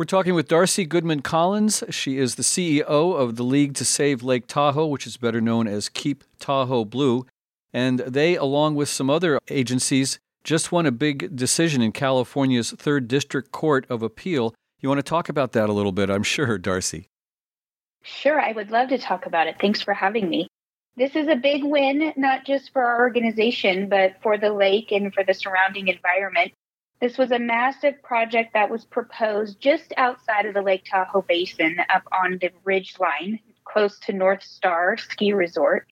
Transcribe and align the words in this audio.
We're 0.00 0.06
talking 0.06 0.32
with 0.32 0.48
Darcie 0.48 0.88
Goodman 0.88 1.20
Collins. 1.20 1.84
She 1.90 2.16
is 2.16 2.36
the 2.36 2.42
CEO 2.42 2.86
of 2.88 3.36
the 3.36 3.42
League 3.42 3.74
to 3.74 3.84
Save 3.84 4.22
Lake 4.22 4.46
Tahoe, 4.46 4.86
which 4.86 5.06
is 5.06 5.18
better 5.18 5.42
known 5.42 5.68
as 5.68 5.90
Keep 5.90 6.24
Tahoe 6.38 6.86
Blue. 6.86 7.26
And 7.74 7.98
they, 7.98 8.34
along 8.34 8.76
with 8.76 8.88
some 8.88 9.10
other 9.10 9.38
agencies, 9.50 10.18
just 10.42 10.72
won 10.72 10.86
a 10.86 10.90
big 10.90 11.36
decision 11.36 11.82
in 11.82 11.92
California's 11.92 12.70
Third 12.70 13.08
District 13.08 13.52
Court 13.52 13.84
of 13.90 14.02
Appeal. 14.02 14.54
You 14.80 14.88
want 14.88 15.00
to 15.00 15.02
talk 15.02 15.28
about 15.28 15.52
that 15.52 15.68
a 15.68 15.74
little 15.74 15.92
bit, 15.92 16.08
I'm 16.08 16.22
sure, 16.22 16.58
Darcie. 16.58 17.04
Sure, 18.02 18.40
I 18.40 18.52
would 18.52 18.70
love 18.70 18.88
to 18.88 18.96
talk 18.96 19.26
about 19.26 19.48
it. 19.48 19.56
Thanks 19.60 19.82
for 19.82 19.92
having 19.92 20.30
me. 20.30 20.48
This 20.96 21.14
is 21.14 21.28
a 21.28 21.36
big 21.36 21.62
win, 21.62 22.14
not 22.16 22.46
just 22.46 22.72
for 22.72 22.82
our 22.82 23.00
organization, 23.00 23.90
but 23.90 24.14
for 24.22 24.38
the 24.38 24.54
lake 24.54 24.92
and 24.92 25.12
for 25.12 25.24
the 25.24 25.34
surrounding 25.34 25.88
environment. 25.88 26.52
This 27.00 27.16
was 27.16 27.30
a 27.30 27.38
massive 27.38 28.02
project 28.02 28.52
that 28.52 28.70
was 28.70 28.84
proposed 28.84 29.58
just 29.60 29.92
outside 29.96 30.44
of 30.44 30.54
the 30.54 30.62
Lake 30.62 30.84
Tahoe 30.84 31.22
Basin 31.22 31.78
up 31.88 32.02
on 32.12 32.38
the 32.40 32.50
ridge 32.64 32.96
line 32.98 33.40
close 33.64 33.98
to 34.00 34.12
Northstar 34.12 35.00
Ski 35.00 35.32
Resort. 35.32 35.86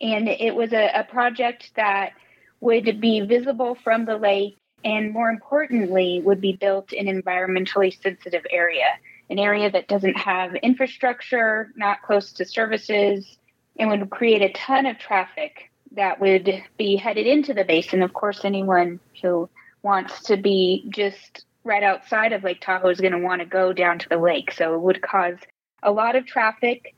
And 0.00 0.28
it 0.28 0.54
was 0.54 0.72
a, 0.72 0.90
a 0.94 1.04
project 1.04 1.70
that 1.76 2.12
would 2.60 3.00
be 3.00 3.20
visible 3.20 3.76
from 3.76 4.04
the 4.04 4.16
lake 4.16 4.58
and 4.84 5.12
more 5.12 5.30
importantly 5.30 6.20
would 6.24 6.40
be 6.40 6.52
built 6.52 6.92
in 6.92 7.08
an 7.08 7.22
environmentally 7.22 8.00
sensitive 8.02 8.44
area 8.50 8.86
an 9.30 9.38
area 9.38 9.70
that 9.70 9.88
doesn't 9.88 10.16
have 10.16 10.54
infrastructure 10.56 11.72
not 11.76 12.02
close 12.02 12.32
to 12.32 12.44
services 12.44 13.38
and 13.78 13.88
would 13.88 14.10
create 14.10 14.42
a 14.42 14.52
ton 14.52 14.86
of 14.86 14.98
traffic 14.98 15.70
that 15.92 16.20
would 16.20 16.62
be 16.76 16.96
headed 16.96 17.26
into 17.26 17.54
the 17.54 17.64
basin 17.64 18.02
of 18.02 18.12
course 18.12 18.44
anyone 18.44 18.98
who 19.22 19.48
wants 19.82 20.22
to 20.24 20.36
be 20.36 20.86
just 20.88 21.44
right 21.64 21.82
outside 21.82 22.32
of 22.32 22.44
Lake 22.44 22.60
Tahoe 22.60 22.88
is 22.88 23.00
going 23.00 23.12
to 23.12 23.18
want 23.18 23.40
to 23.40 23.46
go 23.46 23.72
down 23.72 23.98
to 24.00 24.08
the 24.08 24.18
lake. 24.18 24.52
So 24.52 24.74
it 24.74 24.80
would 24.80 25.02
cause 25.02 25.36
a 25.82 25.92
lot 25.92 26.16
of 26.16 26.26
traffic, 26.26 26.94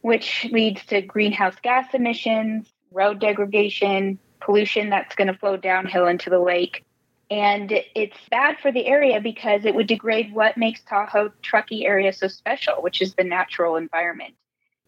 which 0.00 0.46
leads 0.50 0.84
to 0.86 1.02
greenhouse 1.02 1.56
gas 1.62 1.92
emissions, 1.94 2.68
road 2.92 3.20
degradation, 3.20 4.18
pollution 4.40 4.90
that's 4.90 5.14
going 5.14 5.28
to 5.28 5.38
flow 5.38 5.56
downhill 5.56 6.06
into 6.06 6.30
the 6.30 6.38
lake. 6.38 6.84
And 7.30 7.72
it's 7.94 8.16
bad 8.30 8.58
for 8.60 8.70
the 8.70 8.86
area 8.86 9.20
because 9.20 9.64
it 9.64 9.74
would 9.74 9.88
degrade 9.88 10.32
what 10.32 10.56
makes 10.56 10.82
Tahoe 10.82 11.32
Truckee 11.42 11.84
area 11.84 12.12
so 12.12 12.28
special, 12.28 12.82
which 12.82 13.02
is 13.02 13.14
the 13.14 13.24
natural 13.24 13.76
environment. 13.76 14.34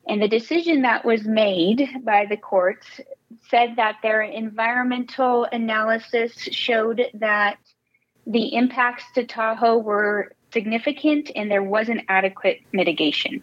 And 0.07 0.23
the 0.23 0.29
decision 0.29 0.83
that 0.83 1.05
was 1.05 1.25
made 1.25 1.89
by 2.05 2.27
the 2.27 2.37
courts 2.37 3.01
said 3.51 3.77
that 3.77 3.97
their 4.03 4.23
environmental 4.23 5.45
analysis 5.51 6.33
showed 6.35 7.03
that 7.15 7.59
the 8.27 8.55
impacts 8.55 9.05
to 9.15 9.25
Tahoe 9.25 9.79
were 9.79 10.33
significant 10.53 11.31
and 11.35 11.51
there 11.51 11.63
wasn't 11.63 12.03
adequate 12.09 12.61
mitigation. 12.73 13.43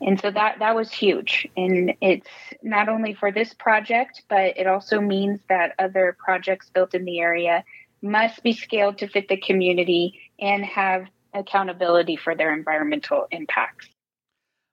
And 0.00 0.20
so 0.20 0.30
that, 0.30 0.58
that 0.58 0.74
was 0.74 0.90
huge. 0.90 1.48
And 1.56 1.94
it's 2.00 2.28
not 2.62 2.88
only 2.88 3.14
for 3.14 3.30
this 3.30 3.54
project, 3.54 4.22
but 4.28 4.56
it 4.56 4.66
also 4.66 5.00
means 5.00 5.40
that 5.48 5.74
other 5.78 6.16
projects 6.18 6.70
built 6.70 6.94
in 6.94 7.04
the 7.04 7.20
area 7.20 7.64
must 8.02 8.42
be 8.42 8.52
scaled 8.52 8.98
to 8.98 9.06
fit 9.06 9.28
the 9.28 9.36
community 9.36 10.20
and 10.40 10.64
have 10.64 11.06
accountability 11.34 12.16
for 12.16 12.34
their 12.34 12.52
environmental 12.52 13.26
impacts. 13.30 13.88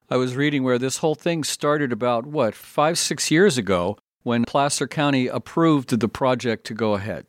I 0.09 0.17
was 0.17 0.35
reading 0.35 0.63
where 0.63 0.79
this 0.79 0.97
whole 0.97 1.13
thing 1.13 1.43
started 1.43 1.91
about, 1.91 2.25
what, 2.25 2.55
five, 2.55 2.97
six 2.97 3.29
years 3.29 3.59
ago 3.59 3.97
when 4.23 4.45
Placer 4.45 4.87
County 4.87 5.27
approved 5.27 5.99
the 5.99 6.09
project 6.09 6.65
to 6.67 6.73
go 6.73 6.93
ahead. 6.93 7.25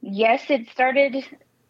Yes, 0.00 0.44
it 0.48 0.68
started 0.70 1.24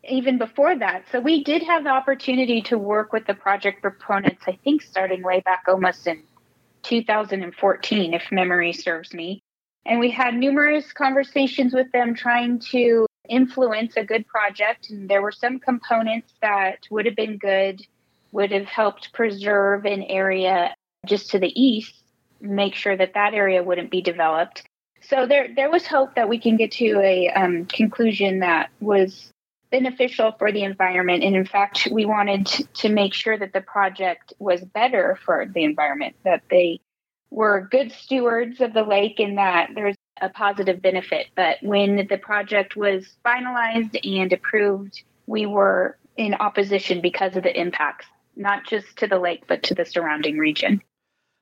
even 0.09 0.39
before 0.39 0.79
that. 0.79 1.05
So 1.11 1.21
we 1.21 1.43
did 1.43 1.63
have 1.63 1.85
the 1.85 1.91
opportunity 1.91 2.63
to 2.63 2.79
work 2.79 3.13
with 3.13 3.27
the 3.27 3.35
project 3.35 3.83
proponents, 3.83 4.45
I 4.47 4.59
think 4.63 4.83
starting 4.83 5.23
way 5.23 5.41
back 5.41 5.65
almost 5.69 6.07
in 6.07 6.23
2014, 6.83 8.15
if 8.15 8.31
memory 8.31 8.73
serves 8.73 9.13
me. 9.13 9.43
And 9.85 10.01
we 10.01 10.11
had 10.11 10.35
numerous 10.35 10.93
conversations 10.93 11.73
with 11.73 11.91
them 11.93 12.15
trying 12.15 12.59
to 12.71 13.07
influence 13.29 13.97
a 13.97 14.05
good 14.05 14.27
project. 14.27 14.91
And 14.91 15.09
there 15.09 15.23
were 15.23 15.33
some 15.33 15.59
components 15.59 16.33
that 16.43 16.87
would 16.91 17.07
have 17.07 17.17
been 17.17 17.39
good 17.39 17.85
would 18.33 18.53
have 18.53 18.67
helped 18.67 19.13
preserve 19.13 19.87
an 19.87 20.03
area 20.03 20.75
just 21.07 21.31
to 21.31 21.39
the 21.39 21.53
east, 21.61 21.95
make 22.41 22.75
sure 22.75 22.97
that 22.97 23.15
that 23.15 23.35
area 23.35 23.63
wouldn't 23.63 23.91
be 23.91 24.03
developed. 24.03 24.65
So 25.03 25.27
there, 25.27 25.49
there 25.55 25.71
was 25.71 25.87
hope 25.87 26.15
that 26.17 26.29
we 26.29 26.39
can 26.39 26.57
get 26.57 26.73
to 26.73 27.01
a 27.01 27.29
um, 27.29 27.67
conclusion 27.67 28.41
that 28.41 28.71
was 28.81 29.33
beneficial 29.71 30.33
for 30.39 30.53
the 30.53 30.63
environment. 30.63 31.23
And 31.23 31.37
in 31.37 31.45
fact, 31.45 31.89
we 31.91 32.07
wanted 32.07 32.47
to 32.47 32.89
make 32.89 33.15
sure 33.15 33.37
that 33.37 33.53
the 33.53 33.61
project 33.61 34.33
was 34.39 34.63
better 34.63 35.19
for 35.25 35.47
the 35.47 35.65
environment, 35.65 36.17
that 36.25 36.43
they 36.51 36.81
were 37.31 37.69
good 37.71 37.93
stewards 37.93 38.61
of 38.61 38.73
the 38.73 38.85
lake 38.85 39.21
and 39.21 39.39
that 39.39 39.71
there's 39.75 39.97
a 40.21 40.29
positive 40.29 40.81
benefit. 40.81 41.27
But 41.35 41.59
when 41.63 42.07
the 42.09 42.19
project 42.19 42.77
was 42.77 43.07
finalized 43.25 43.99
and 44.05 44.33
approved, 44.33 45.03
we 45.27 45.47
were 45.47 45.99
in 46.17 46.35
opposition 46.35 47.01
because 47.01 47.37
of 47.37 47.43
the 47.43 47.61
impacts 47.61 48.07
not 48.37 48.67
just 48.67 48.99
to 48.99 49.07
the 49.07 49.19
lake, 49.19 49.45
but 49.49 49.63
to 49.65 49.75
the 49.75 49.85
surrounding 49.85 50.39
region. 50.39 50.83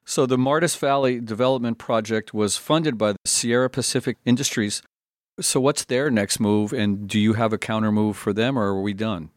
So, 0.07 0.27
the 0.27 0.39
Martis 0.39 0.77
Valley 0.77 1.21
Development 1.21 1.79
Project 1.79 2.35
was 2.35 2.57
funded 2.57 2.99
by 2.99 3.13
the 3.13 3.19
Sierra 3.25 3.71
Pacific 3.71 4.19
Industries. 4.25 4.83
So, 5.41 5.61
what's 5.61 5.85
their 5.85 6.11
next 6.11 6.39
move, 6.39 6.73
and 6.73 7.09
do 7.09 7.19
you 7.19 7.33
have 7.33 7.53
a 7.53 7.59
counter 7.59 7.91
move 7.91 8.17
for 8.17 8.33
them, 8.33 8.59
or 8.59 8.67
are 8.67 8.81
we 8.83 8.93
done? 8.93 9.31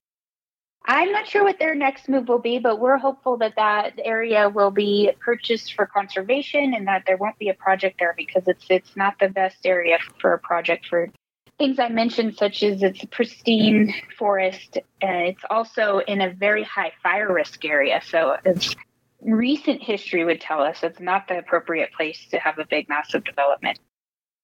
I'm 0.89 1.11
not 1.11 1.27
sure 1.27 1.43
what 1.43 1.59
their 1.59 1.75
next 1.75 2.07
move 2.07 2.29
will 2.29 2.39
be, 2.39 2.59
but 2.59 2.79
we're 2.79 2.97
hopeful 2.97 3.37
that 3.37 3.55
that 3.57 3.99
area 4.03 4.47
will 4.47 4.71
be 4.71 5.11
purchased 5.19 5.73
for 5.73 5.85
conservation 5.85 6.73
and 6.73 6.87
that 6.87 7.03
there 7.05 7.17
won't 7.17 7.37
be 7.37 7.49
a 7.49 7.53
project 7.53 7.99
there 7.99 8.13
because 8.15 8.43
it's 8.47 8.65
it's 8.69 8.95
not 8.95 9.15
the 9.19 9.27
best 9.27 9.65
area 9.65 9.97
for 10.19 10.33
a 10.33 10.39
project 10.39 10.85
for 10.87 11.09
things 11.57 11.77
I 11.77 11.89
mentioned, 11.89 12.37
such 12.37 12.63
as 12.63 12.83
it's 12.83 13.03
a 13.03 13.07
pristine 13.07 13.93
forest. 14.17 14.77
and 15.01 15.27
it's 15.27 15.43
also 15.49 15.99
in 16.07 16.21
a 16.21 16.31
very 16.31 16.63
high 16.63 16.93
fire 17.03 17.33
risk 17.33 17.65
area. 17.65 18.01
So 18.05 18.37
it's 18.45 18.73
recent 19.21 19.81
history 19.81 20.23
would 20.23 20.41
tell 20.41 20.61
us 20.61 20.79
it's 20.83 20.99
not 20.99 21.27
the 21.27 21.37
appropriate 21.37 21.91
place 21.93 22.27
to 22.31 22.39
have 22.39 22.59
a 22.59 22.65
big, 22.65 22.87
massive 22.89 23.23
development. 23.23 23.79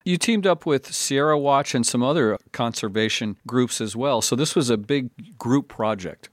You 0.05 0.17
teamed 0.17 0.45
up 0.45 0.65
with 0.65 0.93
Sierra 0.93 1.39
Watch 1.39 1.73
and 1.73 1.85
some 1.85 2.03
other 2.03 2.37
conservation 2.51 3.37
groups 3.47 3.79
as 3.79 3.95
well. 3.95 4.21
So 4.21 4.35
this 4.35 4.55
was 4.55 4.69
a 4.69 4.77
big 4.77 5.09
group 5.37 5.69
project. 5.69 6.29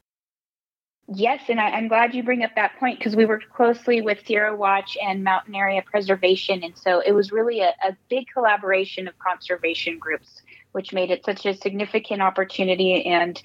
Yes, 1.13 1.43
and 1.49 1.61
I, 1.61 1.77
am 1.77 1.89
glad 1.89 2.15
you 2.15 2.23
bring 2.23 2.45
up 2.45 2.55
that 2.55 2.79
point 2.79 2.99
because 2.99 3.17
we 3.17 3.27
worked 3.27 3.51
closely 3.51 4.01
with 4.01 4.25
Sierra 4.25 4.55
Watch 4.55 4.97
and 5.05 5.25
Mountain 5.25 5.57
Area 5.57 5.83
Preservation. 5.83 6.63
And 6.63 6.77
so 6.77 7.01
it 7.01 7.13
was 7.13 7.33
really 7.33 7.61
a, 7.61 7.73
a 7.85 7.97
big 8.09 8.27
collaboration 8.33 9.09
of 9.09 9.19
conservation 9.19 9.99
groups 9.99 10.43
which 10.73 10.93
made 10.93 11.11
it 11.11 11.25
such 11.25 11.47
a 11.47 11.55
significant 11.55 12.23
opportunity 12.23 13.05
and 13.07 13.43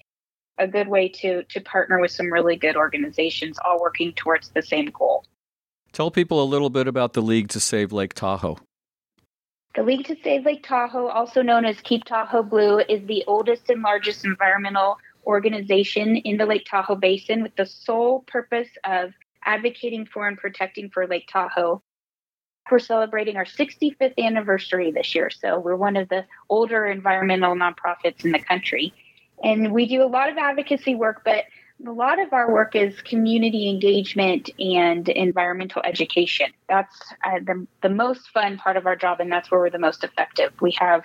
a 0.58 0.68
good 0.68 0.88
way 0.88 1.10
to 1.10 1.44
to 1.44 1.62
partner 1.62 2.00
with 2.00 2.12
some 2.12 2.32
really 2.32 2.56
good 2.56 2.76
organizations 2.76 3.58
all 3.64 3.80
working 3.80 4.14
towards 4.14 4.50
the 4.50 4.62
same 4.62 4.88
goal. 4.88 5.26
Tell 5.92 6.12
people 6.12 6.44
a 6.44 6.46
little 6.46 6.70
bit 6.70 6.88
about 6.88 7.14
the 7.14 7.22
League 7.22 7.50
to 7.50 7.60
Save 7.60 7.92
Lake 7.92 8.14
Tahoe. 8.14 8.58
The 9.76 9.84
League 9.84 10.06
to 10.06 10.16
Save 10.24 10.46
Lake 10.46 10.64
Tahoe, 10.64 11.08
also 11.08 11.42
known 11.42 11.66
as 11.66 11.80
Keep 11.82 12.06
Tahoe 12.06 12.44
Blue, 12.44 12.80
is 12.80 13.06
the 13.08 13.24
oldest 13.28 13.70
and 13.70 13.82
largest 13.82 14.24
environmental 14.24 14.98
organization 15.26 16.18
in 16.18 16.38
the 16.38 16.46
Lake 16.46 16.66
Tahoe 16.70 16.96
Basin 16.96 17.44
with 17.44 17.56
the 17.56 17.66
sole 17.66 18.22
purpose 18.28 18.70
of 18.84 19.12
advocating 19.44 20.06
for 20.06 20.28
and 20.28 20.38
protecting 20.38 20.90
for 20.90 21.08
Lake 21.08 21.28
Tahoe 21.32 21.82
we're 22.72 22.80
celebrating 22.80 23.38
our 23.38 23.46
65th 23.46 24.18
anniversary 24.18 24.92
this 24.92 25.14
year. 25.14 25.30
So 25.30 25.60
we're 25.60 25.76
one 25.76 25.96
of 25.96 26.10
the 26.10 26.26
older 26.50 26.86
environmental 26.86 27.56
nonprofits 27.56 28.26
in 28.26 28.32
the 28.32 28.40
country. 28.40 28.94
And 29.44 29.72
we 29.74 29.88
do 29.88 30.04
a 30.04 30.08
lot 30.08 30.30
of 30.30 30.38
advocacy 30.38 30.96
work, 30.96 31.22
but 31.26 31.46
a 31.86 31.92
lot 31.92 32.20
of 32.20 32.32
our 32.32 32.52
work 32.52 32.76
is 32.76 33.02
community 33.02 33.70
engagement 33.70 34.50
and 34.60 35.08
environmental 35.10 35.82
education. 35.84 36.48
That's 36.70 36.96
uh, 37.26 37.40
the, 37.46 37.68
the 37.82 37.90
most 37.90 38.30
fun 38.30 38.58
part 38.58 38.78
of 38.78 38.86
our 38.86 38.96
job, 38.96 39.20
and 39.20 39.32
that's 39.32 39.52
where 39.52 39.60
we're 39.60 39.70
the 39.70 39.80
most 39.80 40.04
effective. 40.04 40.54
We 40.62 40.72
have 40.80 41.04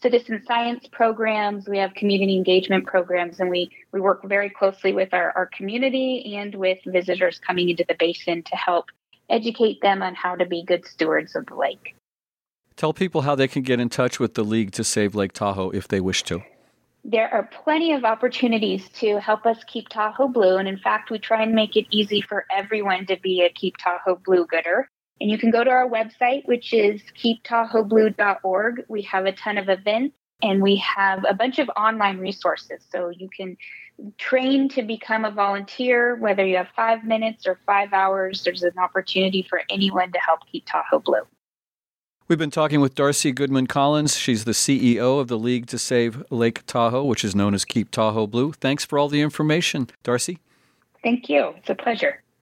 citizen 0.00 0.42
science 0.46 0.86
programs, 0.90 1.68
we 1.68 1.78
have 1.78 1.94
community 1.94 2.36
engagement 2.36 2.86
programs, 2.86 3.40
and 3.40 3.50
we, 3.50 3.70
we 3.92 4.00
work 4.00 4.22
very 4.24 4.50
closely 4.50 4.92
with 4.92 5.12
our, 5.12 5.32
our 5.36 5.46
community 5.46 6.36
and 6.36 6.54
with 6.54 6.78
visitors 6.86 7.38
coming 7.38 7.68
into 7.68 7.84
the 7.88 7.96
basin 7.98 8.42
to 8.42 8.56
help 8.56 8.86
educate 9.28 9.80
them 9.80 10.02
on 10.02 10.14
how 10.14 10.34
to 10.34 10.44
be 10.44 10.64
good 10.64 10.84
stewards 10.86 11.34
of 11.34 11.46
the 11.46 11.54
lake. 11.54 11.94
Tell 12.76 12.92
people 12.92 13.22
how 13.22 13.34
they 13.34 13.48
can 13.48 13.62
get 13.62 13.80
in 13.80 13.88
touch 13.88 14.18
with 14.18 14.34
the 14.34 14.44
League 14.44 14.72
to 14.72 14.84
Save 14.84 15.14
Lake 15.14 15.32
Tahoe 15.32 15.70
if 15.70 15.86
they 15.86 16.00
wish 16.00 16.22
to. 16.24 16.42
There 17.04 17.32
are 17.32 17.42
plenty 17.64 17.92
of 17.92 18.04
opportunities 18.04 18.88
to 19.00 19.18
help 19.18 19.44
us 19.44 19.64
keep 19.64 19.88
Tahoe 19.88 20.28
blue. 20.28 20.56
And 20.56 20.68
in 20.68 20.78
fact, 20.78 21.10
we 21.10 21.18
try 21.18 21.42
and 21.42 21.52
make 21.52 21.76
it 21.76 21.86
easy 21.90 22.20
for 22.20 22.46
everyone 22.54 23.06
to 23.06 23.16
be 23.16 23.42
a 23.42 23.50
Keep 23.50 23.76
Tahoe 23.78 24.20
Blue 24.24 24.46
gooder. 24.46 24.88
And 25.20 25.30
you 25.30 25.36
can 25.36 25.50
go 25.50 25.64
to 25.64 25.70
our 25.70 25.88
website, 25.88 26.46
which 26.46 26.72
is 26.72 27.02
keeptahoeblue.org. 27.22 28.84
We 28.88 29.02
have 29.02 29.26
a 29.26 29.32
ton 29.32 29.58
of 29.58 29.68
events 29.68 30.16
and 30.42 30.62
we 30.62 30.76
have 30.76 31.24
a 31.28 31.34
bunch 31.34 31.58
of 31.58 31.68
online 31.76 32.18
resources. 32.18 32.84
So 32.90 33.08
you 33.08 33.28
can 33.28 33.56
train 34.18 34.68
to 34.70 34.82
become 34.82 35.24
a 35.24 35.30
volunteer, 35.30 36.16
whether 36.16 36.44
you 36.44 36.56
have 36.56 36.68
five 36.74 37.04
minutes 37.04 37.46
or 37.46 37.58
five 37.66 37.92
hours, 37.92 38.42
there's 38.44 38.62
an 38.62 38.78
opportunity 38.78 39.46
for 39.48 39.62
anyone 39.70 40.12
to 40.12 40.18
help 40.18 40.40
keep 40.50 40.66
Tahoe 40.66 41.00
blue. 41.00 41.22
We've 42.32 42.38
been 42.38 42.50
talking 42.50 42.80
with 42.80 42.94
Darcie 42.94 43.34
Goodman 43.34 43.66
Collins. 43.66 44.16
She's 44.16 44.46
the 44.46 44.52
CEO 44.52 45.20
of 45.20 45.28
the 45.28 45.38
League 45.38 45.66
to 45.66 45.78
Save 45.78 46.24
Lake 46.30 46.64
Tahoe, 46.64 47.04
which 47.04 47.24
is 47.24 47.34
known 47.34 47.52
as 47.52 47.66
Keep 47.66 47.90
Tahoe 47.90 48.26
Blue. 48.26 48.52
Thanks 48.52 48.86
for 48.86 48.98
all 48.98 49.10
the 49.10 49.20
information, 49.20 49.90
Darcie. 50.02 50.38
Thank 51.02 51.28
you. 51.28 51.52
It's 51.58 51.68
a 51.68 51.74
pleasure. 51.74 52.21